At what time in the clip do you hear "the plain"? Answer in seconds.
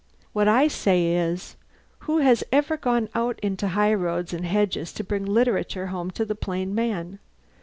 6.25-6.73